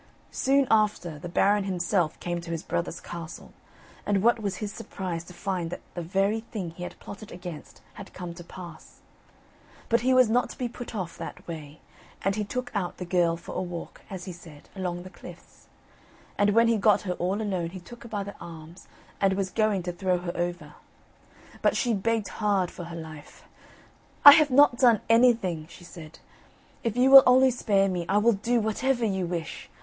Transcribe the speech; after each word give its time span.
Soon 0.31 0.67
after, 0.71 1.19
the 1.19 1.29
Baron 1.29 1.65
himself 1.65 2.19
came 2.19 2.41
to 2.41 2.49
his 2.49 2.63
brother's 2.63 2.99
castle, 2.99 3.53
and 4.03 4.23
what 4.23 4.39
was 4.39 4.55
his 4.55 4.71
surprise 4.73 5.23
to 5.25 5.31
find 5.35 5.69
that 5.69 5.81
the 5.93 6.01
very 6.01 6.39
thing 6.39 6.71
he 6.71 6.81
had 6.81 6.97
plotted 6.99 7.31
against 7.31 7.83
had 7.93 8.11
come 8.11 8.33
to 8.33 8.43
pass. 8.43 9.01
But 9.89 10.01
he 10.01 10.11
was 10.11 10.27
not 10.27 10.49
to 10.49 10.57
be 10.57 10.67
put 10.67 10.95
off 10.95 11.19
that 11.19 11.47
way; 11.47 11.81
and 12.23 12.35
he 12.35 12.43
took 12.43 12.71
out 12.73 12.97
the 12.97 13.05
girl 13.05 13.37
for 13.37 13.53
a 13.53 13.61
walk, 13.61 14.01
as 14.09 14.25
he 14.25 14.31
said, 14.33 14.69
along 14.75 15.03
the 15.03 15.11
cliffs. 15.11 15.67
And 16.35 16.49
when 16.55 16.67
he 16.67 16.77
got 16.77 17.01
her 17.01 17.13
all 17.13 17.39
alone, 17.39 17.69
he 17.69 17.79
took 17.79 18.01
her 18.01 18.09
by 18.09 18.23
the 18.23 18.33
arms, 18.41 18.87
and 19.21 19.33
was 19.33 19.51
going 19.51 19.83
to 19.83 19.91
throw 19.93 20.17
her 20.17 20.35
over. 20.35 20.73
But 21.61 21.77
she 21.77 21.93
begged 21.93 22.29
hard 22.41 22.71
for 22.71 22.85
her 22.85 22.95
life. 22.97 23.43
"I 24.25 24.31
have 24.31 24.49
not 24.49 24.79
done 24.79 25.01
anything," 25.09 25.67
she 25.69 25.83
said: 25.83 26.17
"if 26.83 26.97
you 26.97 27.11
will 27.11 27.21
only 27.27 27.51
spare 27.51 27.87
me, 27.87 28.07
I 28.09 28.17
will 28.17 28.33
do 28.33 28.59
whatever 28.59 29.05
you 29.05 29.27
wish. 29.27 29.69